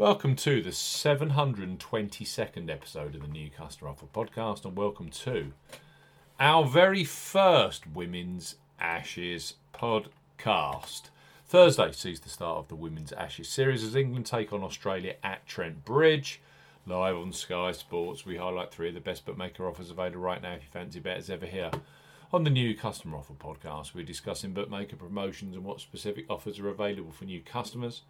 Welcome 0.00 0.34
to 0.36 0.62
the 0.62 0.70
722nd 0.70 2.70
episode 2.70 3.14
of 3.14 3.20
the 3.20 3.28
New 3.28 3.50
Customer 3.50 3.90
Offer 3.90 4.06
podcast, 4.06 4.64
and 4.64 4.74
welcome 4.74 5.10
to 5.10 5.52
our 6.40 6.64
very 6.64 7.04
first 7.04 7.86
Women's 7.86 8.54
Ashes 8.80 9.56
podcast. 9.74 11.10
Thursday 11.46 11.92
sees 11.92 12.18
the 12.18 12.30
start 12.30 12.56
of 12.56 12.68
the 12.68 12.76
Women's 12.76 13.12
Ashes 13.12 13.50
series 13.50 13.84
as 13.84 13.94
England 13.94 14.24
take 14.24 14.54
on 14.54 14.62
Australia 14.62 15.16
at 15.22 15.46
Trent 15.46 15.84
Bridge. 15.84 16.40
Live 16.86 17.16
on 17.16 17.34
Sky 17.34 17.72
Sports, 17.72 18.24
we 18.24 18.38
highlight 18.38 18.72
three 18.72 18.88
of 18.88 18.94
the 18.94 19.00
best 19.00 19.26
bookmaker 19.26 19.68
offers 19.68 19.90
available 19.90 20.22
right 20.22 20.40
now 20.40 20.54
if 20.54 20.62
you 20.62 20.68
fancy 20.72 21.00
betters 21.00 21.28
ever 21.28 21.44
here. 21.44 21.70
On 22.32 22.44
the 22.44 22.48
new 22.48 22.74
Customer 22.74 23.18
Offer 23.18 23.34
podcast, 23.34 23.94
we're 23.94 24.02
discussing 24.02 24.54
bookmaker 24.54 24.96
promotions 24.96 25.54
and 25.54 25.62
what 25.62 25.78
specific 25.78 26.24
offers 26.30 26.58
are 26.58 26.70
available 26.70 27.12
for 27.12 27.26
new 27.26 27.42
customers. 27.42 28.00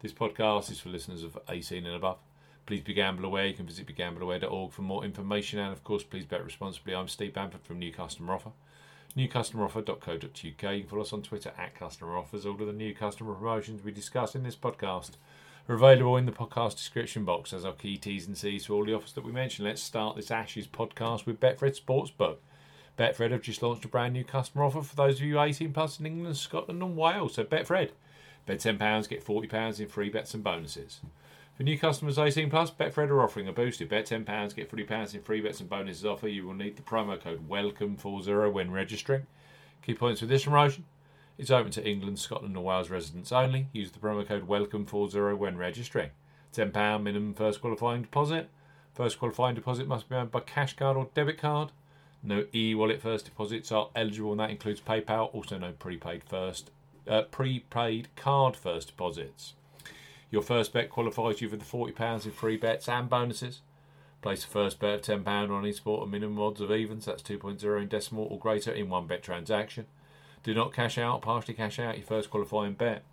This 0.00 0.12
podcast 0.12 0.70
is 0.70 0.78
for 0.78 0.90
listeners 0.90 1.24
of 1.24 1.36
18 1.48 1.84
and 1.84 1.96
above. 1.96 2.18
Please 2.66 2.82
be 2.82 2.94
gamble 2.94 3.24
aware. 3.24 3.46
You 3.46 3.54
can 3.54 3.66
visit 3.66 3.88
begambleaware.org 3.88 4.70
for 4.70 4.82
more 4.82 5.04
information. 5.04 5.58
And 5.58 5.72
of 5.72 5.82
course, 5.82 6.04
please 6.04 6.24
bet 6.24 6.44
responsibly. 6.44 6.94
I'm 6.94 7.08
Steve 7.08 7.34
Bamford 7.34 7.64
from 7.64 7.80
New 7.80 7.92
Customer 7.92 8.34
Offer. 8.34 8.52
NewCustomeroffer.co.uk. 9.16 10.36
You 10.44 10.52
can 10.52 10.86
follow 10.86 11.02
us 11.02 11.12
on 11.12 11.22
Twitter 11.22 11.52
at 11.58 11.74
Customer 11.74 12.16
Offers. 12.16 12.46
All 12.46 12.52
of 12.52 12.64
the 12.64 12.72
new 12.72 12.94
customer 12.94 13.34
promotions 13.34 13.82
we 13.82 13.90
discuss 13.90 14.36
in 14.36 14.44
this 14.44 14.54
podcast 14.54 15.12
are 15.68 15.74
available 15.74 16.16
in 16.16 16.26
the 16.26 16.32
podcast 16.32 16.76
description 16.76 17.24
box 17.24 17.52
as 17.52 17.64
our 17.64 17.72
key 17.72 17.96
T's 17.96 18.28
and 18.28 18.38
C's 18.38 18.66
for 18.66 18.74
all 18.74 18.84
the 18.84 18.94
offers 18.94 19.14
that 19.14 19.24
we 19.24 19.32
mention. 19.32 19.64
Let's 19.64 19.82
start 19.82 20.14
this 20.14 20.30
Ashes 20.30 20.68
podcast 20.68 21.26
with 21.26 21.40
Betfred 21.40 21.76
Sportsbook. 21.76 22.36
Betfred 22.96 23.32
have 23.32 23.42
just 23.42 23.64
launched 23.64 23.84
a 23.84 23.88
brand 23.88 24.12
new 24.12 24.22
customer 24.22 24.62
offer 24.62 24.82
for 24.82 24.94
those 24.94 25.16
of 25.16 25.26
you 25.26 25.40
18 25.40 25.72
plus 25.72 25.98
in 25.98 26.06
England, 26.06 26.36
Scotland, 26.36 26.80
and 26.84 26.96
Wales. 26.96 27.34
So 27.34 27.42
Betfred 27.42 27.90
Bet 28.48 28.60
£10, 28.60 29.08
get 29.10 29.22
£40 29.22 29.78
in 29.78 29.88
free 29.88 30.08
bets 30.08 30.32
and 30.32 30.42
bonuses. 30.42 31.00
For 31.54 31.64
new 31.64 31.78
customers 31.78 32.18
18 32.18 32.48
plus, 32.48 32.70
Betfred 32.70 33.10
are 33.10 33.22
offering 33.22 33.46
a 33.46 33.52
boosted 33.52 33.90
bet 33.90 34.06
£10, 34.06 34.56
get 34.56 34.70
£40 34.70 35.14
in 35.14 35.20
free 35.20 35.42
bets 35.42 35.60
and 35.60 35.68
bonuses 35.68 36.06
offer. 36.06 36.28
You 36.28 36.46
will 36.46 36.54
need 36.54 36.76
the 36.76 36.82
promo 36.82 37.20
code 37.20 37.46
WELCOME40 37.46 38.50
when 38.50 38.70
registering. 38.70 39.26
Key 39.82 39.92
points 39.92 40.20
for 40.20 40.26
this 40.26 40.44
promotion. 40.44 40.86
It's 41.36 41.50
open 41.50 41.72
to 41.72 41.86
England, 41.86 42.20
Scotland, 42.20 42.56
and 42.56 42.64
Wales 42.64 42.88
residents 42.88 43.32
only. 43.32 43.68
Use 43.74 43.90
the 43.90 43.98
promo 43.98 44.26
code 44.26 44.48
WELCOME40 44.48 45.36
when 45.36 45.58
registering. 45.58 46.08
£10 46.54 47.02
minimum 47.02 47.34
first 47.34 47.60
qualifying 47.60 48.00
deposit. 48.00 48.48
First 48.94 49.18
qualifying 49.18 49.56
deposit 49.56 49.86
must 49.86 50.08
be 50.08 50.16
made 50.16 50.30
by 50.30 50.40
cash 50.40 50.74
card 50.74 50.96
or 50.96 51.10
debit 51.12 51.36
card. 51.36 51.70
No 52.22 52.46
e 52.54 52.74
wallet 52.74 53.02
first 53.02 53.26
deposits 53.26 53.70
are 53.70 53.90
eligible, 53.94 54.30
and 54.30 54.40
that 54.40 54.48
includes 54.48 54.80
PayPal. 54.80 55.34
Also, 55.34 55.58
no 55.58 55.72
prepaid 55.72 56.24
first 56.24 56.70
uh, 57.08 57.22
prepaid 57.22 58.08
card 58.16 58.56
first 58.56 58.88
deposits. 58.88 59.54
Your 60.30 60.42
first 60.42 60.72
bet 60.72 60.90
qualifies 60.90 61.40
you 61.40 61.48
for 61.48 61.56
the 61.56 61.64
£40 61.64 62.26
in 62.26 62.32
free 62.32 62.56
bets 62.56 62.88
and 62.88 63.08
bonuses. 63.08 63.62
Place 64.20 64.44
a 64.44 64.48
first 64.48 64.78
bet 64.78 65.08
of 65.08 65.24
£10 65.24 65.50
on 65.50 65.62
any 65.62 65.72
sport 65.72 66.02
and 66.02 66.12
minimum 66.12 66.40
odds 66.40 66.60
of 66.60 66.72
evens, 66.72 67.06
that's 67.06 67.22
2.0 67.22 67.80
in 67.80 67.88
decimal 67.88 68.26
or 68.30 68.38
greater 68.38 68.72
in 68.72 68.88
one 68.88 69.06
bet 69.06 69.22
transaction. 69.22 69.86
Do 70.42 70.54
not 70.54 70.72
cash 70.72 70.98
out, 70.98 71.22
partially 71.22 71.54
cash 71.54 71.78
out 71.78 71.96
your 71.96 72.06
first 72.06 72.30
qualifying 72.30 72.74
bet. 72.74 73.04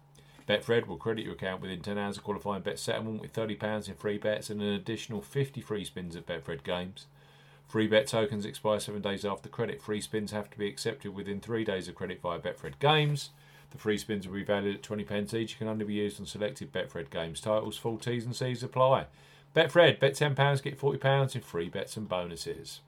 Betfred 0.47 0.87
will 0.87 0.97
credit 0.97 1.25
your 1.25 1.33
account 1.33 1.61
within 1.61 1.81
10 1.81 1.97
hours 1.97 2.17
of 2.17 2.23
qualifying 2.23 2.61
bet 2.61 2.77
settlement 2.77 3.21
with 3.21 3.33
£30 3.33 3.87
in 3.87 3.95
free 3.95 4.17
bets 4.17 4.49
and 4.49 4.61
an 4.61 4.73
additional 4.73 5.21
50 5.21 5.61
free 5.61 5.83
spins 5.83 6.15
at 6.15 6.27
Betfred 6.27 6.63
games. 6.63 7.07
Free 7.67 7.87
bet 7.87 8.07
tokens 8.07 8.45
expire 8.45 8.79
seven 8.79 9.01
days 9.01 9.25
after 9.25 9.49
credit. 9.49 9.81
Free 9.81 10.01
spins 10.01 10.31
have 10.31 10.51
to 10.51 10.57
be 10.57 10.67
accepted 10.67 11.15
within 11.15 11.39
three 11.39 11.63
days 11.63 11.87
of 11.87 11.95
credit 11.95 12.21
via 12.21 12.39
Betfred 12.39 12.77
games. 12.79 13.31
The 13.71 13.77
free 13.77 13.97
spins 13.97 14.27
will 14.27 14.35
be 14.35 14.43
valued 14.43 14.75
at 14.75 14.83
20 14.83 15.03
pence 15.03 15.33
each. 15.33 15.53
and 15.53 15.59
Can 15.59 15.67
only 15.67 15.85
be 15.85 15.93
used 15.95 16.19
on 16.19 16.25
selected 16.25 16.71
Betfred 16.71 17.09
games 17.09 17.41
titles. 17.41 17.77
Full 17.77 17.97
T's 17.97 18.25
and 18.25 18.35
C's 18.35 18.63
apply. 18.63 19.07
Betfred, 19.55 19.99
bet 19.99 20.13
£10, 20.13 20.63
get 20.63 20.79
£40 20.79 21.35
in 21.35 21.41
free 21.41 21.69
bets 21.69 21.95
and 21.95 22.09
bonuses. 22.09 22.81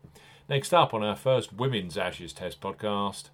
Next 0.50 0.74
up 0.74 0.94
on 0.94 1.04
our 1.04 1.16
first 1.16 1.54
Women's 1.54 1.98
Ashes 1.98 2.34
Test 2.34 2.60
podcast 2.62 3.30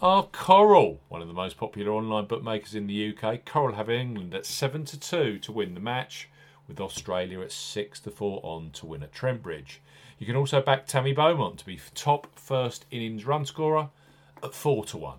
are 0.00 0.24
Coral, 0.24 1.00
one 1.08 1.22
of 1.22 1.28
the 1.28 1.34
most 1.34 1.56
popular 1.56 1.92
online 1.92 2.26
bookmakers 2.26 2.74
in 2.74 2.86
the 2.86 3.16
UK. 3.16 3.44
Coral 3.44 3.76
have 3.76 3.88
England 3.88 4.34
at 4.34 4.44
7 4.44 4.84
to 4.84 4.98
2 4.98 5.38
to 5.38 5.52
win 5.52 5.74
the 5.74 5.80
match, 5.80 6.28
with 6.68 6.80
Australia 6.80 7.40
at 7.40 7.52
6 7.52 8.00
to 8.00 8.10
4 8.10 8.40
on 8.42 8.70
to 8.72 8.86
win 8.86 9.02
at 9.02 9.12
Trent 9.12 9.42
Bridge. 9.42 9.80
You 10.18 10.26
can 10.26 10.36
also 10.36 10.60
back 10.60 10.86
Tammy 10.86 11.12
Beaumont 11.12 11.58
to 11.60 11.66
be 11.66 11.80
top 11.94 12.38
first 12.38 12.84
innings 12.90 13.24
run 13.24 13.44
scorer 13.44 13.90
at 14.42 14.54
4 14.54 14.84
to 14.86 14.98
1. 14.98 15.18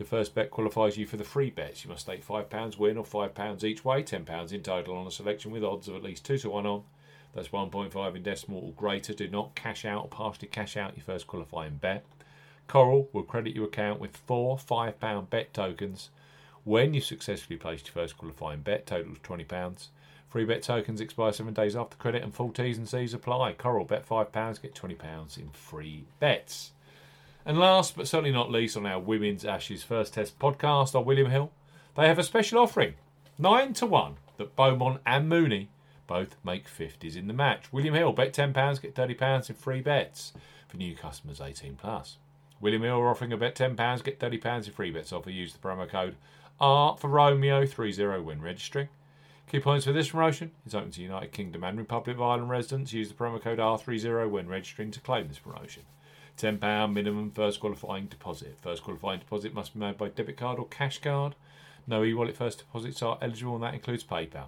Your 0.00 0.06
first 0.06 0.34
bet 0.34 0.50
qualifies 0.50 0.96
you 0.96 1.04
for 1.04 1.18
the 1.18 1.24
free 1.24 1.50
bets. 1.50 1.84
You 1.84 1.90
must 1.90 2.06
stake 2.06 2.26
£5 2.26 2.78
win 2.78 2.96
or 2.96 3.04
£5 3.04 3.64
each 3.64 3.84
way, 3.84 4.02
£10 4.02 4.50
in 4.50 4.62
total 4.62 4.96
on 4.96 5.06
a 5.06 5.10
selection 5.10 5.50
with 5.50 5.62
odds 5.62 5.88
of 5.88 5.94
at 5.94 6.02
least 6.02 6.24
2 6.24 6.38
to 6.38 6.48
1 6.48 6.64
on. 6.64 6.84
That's 7.34 7.48
1.5 7.48 8.16
in 8.16 8.22
decimal 8.22 8.62
or 8.64 8.72
greater. 8.72 9.12
Do 9.12 9.28
not 9.28 9.54
cash 9.54 9.84
out 9.84 10.04
or 10.04 10.08
partially 10.08 10.48
cash 10.48 10.74
out 10.78 10.96
your 10.96 11.04
first 11.04 11.26
qualifying 11.26 11.76
bet. 11.76 12.06
Coral 12.66 13.10
will 13.12 13.24
credit 13.24 13.54
your 13.54 13.66
account 13.66 14.00
with 14.00 14.16
four 14.16 14.56
£5 14.56 15.28
bet 15.28 15.52
tokens 15.52 16.08
when 16.64 16.94
you 16.94 17.02
successfully 17.02 17.58
placed 17.58 17.88
your 17.88 17.92
first 17.92 18.16
qualifying 18.16 18.62
bet, 18.62 18.86
totals 18.86 19.18
£20. 19.18 19.88
Free 20.30 20.46
bet 20.46 20.62
tokens 20.62 21.02
expire 21.02 21.34
seven 21.34 21.52
days 21.52 21.76
after 21.76 21.98
credit 21.98 22.22
and 22.22 22.32
full 22.32 22.52
T's 22.52 22.78
and 22.78 22.88
C's 22.88 23.12
apply. 23.12 23.52
Coral, 23.52 23.84
bet 23.84 24.08
£5, 24.08 24.62
get 24.62 24.74
£20 24.74 25.36
in 25.36 25.50
free 25.50 26.04
bets. 26.20 26.72
And 27.50 27.58
last 27.58 27.96
but 27.96 28.06
certainly 28.06 28.30
not 28.30 28.52
least, 28.52 28.76
on 28.76 28.86
our 28.86 29.00
Women's 29.00 29.44
Ashes 29.44 29.82
First 29.82 30.14
Test 30.14 30.38
podcast 30.38 30.94
on 30.94 31.04
William 31.04 31.32
Hill, 31.32 31.50
they 31.96 32.06
have 32.06 32.20
a 32.20 32.22
special 32.22 32.60
offering 32.60 32.94
9 33.38 33.72
to 33.72 33.86
1 33.86 34.14
that 34.36 34.54
Beaumont 34.54 35.00
and 35.04 35.28
Mooney 35.28 35.68
both 36.06 36.36
make 36.44 36.68
50s 36.68 37.16
in 37.16 37.26
the 37.26 37.32
match. 37.32 37.72
William 37.72 37.94
Hill, 37.94 38.12
bet 38.12 38.32
£10, 38.32 38.80
get 38.80 38.94
£30 38.94 39.50
in 39.50 39.56
free 39.56 39.80
bets 39.80 40.32
for 40.68 40.76
new 40.76 40.94
customers 40.94 41.40
18 41.40 41.74
plus. 41.74 42.18
William 42.60 42.82
Hill 42.82 43.00
are 43.00 43.08
offering 43.08 43.32
a 43.32 43.36
bet 43.36 43.56
£10, 43.56 44.04
get 44.04 44.20
£30 44.20 44.66
in 44.68 44.72
free 44.72 44.92
bets 44.92 45.12
offer. 45.12 45.30
Use 45.30 45.52
the 45.52 45.58
promo 45.58 45.88
code 45.88 46.14
R 46.60 46.96
for 46.98 47.08
Romeo 47.08 47.66
30 47.66 48.20
when 48.20 48.40
registering. 48.40 48.90
Key 49.50 49.58
points 49.58 49.86
for 49.86 49.92
this 49.92 50.10
promotion 50.10 50.52
is 50.64 50.76
open 50.76 50.92
to 50.92 51.02
United 51.02 51.32
Kingdom 51.32 51.64
and 51.64 51.78
Republic 51.78 52.14
of 52.14 52.22
Ireland 52.22 52.48
residents. 52.48 52.92
Use 52.92 53.08
the 53.08 53.14
promo 53.14 53.42
code 53.42 53.58
R30 53.58 54.30
when 54.30 54.46
registering 54.46 54.92
to 54.92 55.00
claim 55.00 55.26
this 55.26 55.40
promotion. 55.40 55.82
£10 56.36 56.92
minimum 56.92 57.30
first 57.30 57.60
qualifying 57.60 58.06
deposit. 58.06 58.56
First 58.60 58.82
qualifying 58.82 59.20
deposit 59.20 59.54
must 59.54 59.74
be 59.74 59.80
made 59.80 59.98
by 59.98 60.08
debit 60.08 60.36
card 60.36 60.58
or 60.58 60.66
cash 60.66 61.00
card. 61.00 61.34
No 61.86 62.04
e 62.04 62.14
wallet 62.14 62.36
first 62.36 62.58
deposits 62.58 63.02
are 63.02 63.18
eligible, 63.20 63.54
and 63.54 63.64
that 63.64 63.74
includes 63.74 64.04
PayPal. 64.04 64.46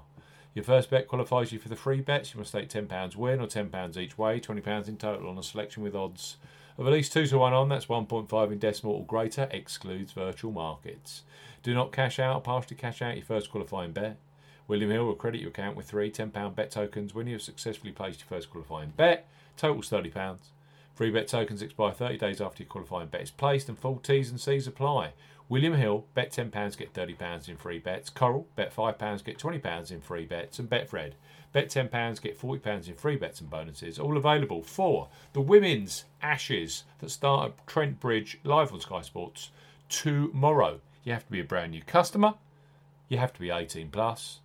Your 0.54 0.64
first 0.64 0.90
bet 0.90 1.08
qualifies 1.08 1.50
you 1.50 1.58
for 1.58 1.68
the 1.68 1.76
free 1.76 2.00
bets. 2.00 2.34
You 2.34 2.38
must 2.38 2.50
stake 2.50 2.68
£10 2.68 3.16
win 3.16 3.40
or 3.40 3.46
£10 3.46 3.96
each 3.96 4.18
way, 4.18 4.38
£20 4.38 4.88
in 4.88 4.96
total 4.96 5.28
on 5.28 5.38
a 5.38 5.42
selection 5.42 5.82
with 5.82 5.94
odds 5.94 6.36
of 6.76 6.86
at 6.86 6.92
least 6.92 7.12
2 7.12 7.26
to 7.26 7.38
1 7.38 7.52
on. 7.52 7.68
That's 7.68 7.86
1.5 7.86 8.52
in 8.52 8.58
decimal 8.58 8.94
or 8.94 9.04
greater, 9.06 9.48
excludes 9.50 10.12
virtual 10.12 10.52
markets. 10.52 11.22
Do 11.62 11.74
not 11.74 11.92
cash 11.92 12.18
out 12.18 12.36
or 12.36 12.40
partially 12.42 12.76
cash 12.76 13.00
out 13.00 13.16
your 13.16 13.24
first 13.24 13.50
qualifying 13.50 13.92
bet. 13.92 14.16
William 14.68 14.90
Hill 14.90 15.06
will 15.06 15.14
credit 15.14 15.40
your 15.40 15.50
account 15.50 15.76
with 15.76 15.86
three 15.86 16.10
£10 16.10 16.54
bet 16.54 16.70
tokens 16.70 17.14
when 17.14 17.26
you 17.26 17.34
have 17.34 17.42
successfully 17.42 17.92
placed 17.92 18.20
your 18.20 18.28
first 18.28 18.50
qualifying 18.50 18.92
bet. 18.96 19.26
Totals 19.56 19.90
£30. 19.90 20.36
Free 20.94 21.10
bet 21.10 21.28
tokens 21.28 21.62
expire 21.62 21.92
30 21.92 22.18
days 22.18 22.40
after 22.40 22.62
your 22.62 22.68
qualifying 22.68 23.08
bet 23.08 23.22
is 23.22 23.30
placed 23.30 23.68
and 23.68 23.78
full 23.78 23.96
T's 23.96 24.30
and 24.30 24.40
C's 24.40 24.66
apply. 24.66 25.12
William 25.48 25.74
Hill, 25.74 26.06
bet 26.14 26.32
£10, 26.32 26.76
get 26.76 26.94
£30 26.94 27.48
in 27.48 27.56
free 27.56 27.78
bets. 27.78 28.08
Coral, 28.10 28.46
bet 28.56 28.74
£5, 28.74 29.24
get 29.24 29.38
£20 29.38 29.90
in 29.90 30.00
free 30.00 30.24
bets. 30.24 30.58
And 30.58 30.70
Betfred, 30.70 31.12
bet 31.52 31.68
£10, 31.68 32.22
get 32.22 32.40
£40 32.40 32.88
in 32.88 32.94
free 32.94 33.16
bets 33.16 33.40
and 33.40 33.50
bonuses. 33.50 33.98
All 33.98 34.16
available 34.16 34.62
for 34.62 35.08
the 35.32 35.40
Women's 35.40 36.04
Ashes 36.22 36.84
that 37.00 37.10
start 37.10 37.52
at 37.52 37.66
Trent 37.66 38.00
Bridge 38.00 38.38
live 38.44 38.72
on 38.72 38.80
Sky 38.80 39.02
Sports 39.02 39.50
tomorrow. 39.88 40.80
You 41.04 41.12
have 41.12 41.26
to 41.26 41.32
be 41.32 41.40
a 41.40 41.44
brand 41.44 41.72
new 41.72 41.82
customer. 41.82 42.34
You 43.08 43.18
have 43.18 43.32
to 43.34 43.40
be 43.40 43.50
18 43.50 43.90
plus, 43.90 44.40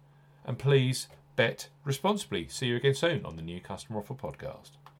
And 0.45 0.57
please 0.57 1.07
bet 1.35 1.69
responsibly. 1.85 2.47
See 2.49 2.67
you 2.67 2.75
again 2.75 2.95
soon 2.95 3.25
on 3.25 3.35
the 3.37 3.41
new 3.41 3.61
Customer 3.61 3.99
Offer 3.99 4.15
Podcast. 4.15 4.71